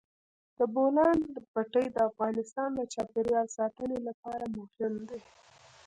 د 0.57 0.59
بولان 0.73 1.17
پټي 1.53 1.85
د 1.91 1.97
افغانستان 2.09 2.69
د 2.75 2.81
چاپیریال 2.93 3.47
ساتنې 3.57 3.99
لپاره 4.07 4.45
مهم 4.57 4.93
دي. 5.09 5.21